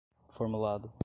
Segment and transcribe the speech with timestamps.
[0.29, 0.91] formulado